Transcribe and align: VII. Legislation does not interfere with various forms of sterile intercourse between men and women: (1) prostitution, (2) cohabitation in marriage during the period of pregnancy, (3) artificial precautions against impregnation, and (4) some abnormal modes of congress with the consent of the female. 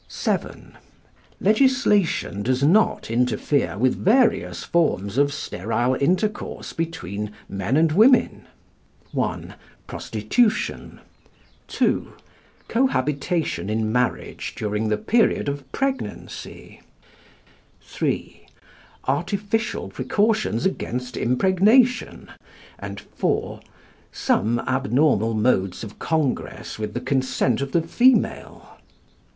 VII. 0.11 0.73
Legislation 1.39 2.41
does 2.41 2.63
not 2.63 3.11
interfere 3.11 3.77
with 3.77 3.95
various 4.03 4.63
forms 4.63 5.15
of 5.19 5.31
sterile 5.31 5.93
intercourse 5.93 6.73
between 6.73 7.31
men 7.47 7.77
and 7.77 7.91
women: 7.91 8.47
(1) 9.11 9.53
prostitution, 9.85 10.99
(2) 11.67 12.13
cohabitation 12.67 13.69
in 13.69 13.91
marriage 13.91 14.55
during 14.55 14.89
the 14.89 14.97
period 14.97 15.47
of 15.47 15.71
pregnancy, 15.71 16.81
(3) 17.81 18.47
artificial 19.07 19.87
precautions 19.89 20.65
against 20.65 21.15
impregnation, 21.15 22.27
and 22.79 23.01
(4) 23.01 23.59
some 24.11 24.57
abnormal 24.65 25.35
modes 25.35 25.83
of 25.83 25.99
congress 25.99 26.79
with 26.79 26.95
the 26.95 26.99
consent 27.01 27.61
of 27.61 27.71
the 27.71 27.83
female. 27.83 28.79